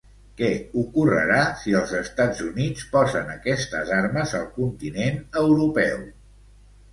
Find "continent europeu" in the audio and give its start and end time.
4.57-6.03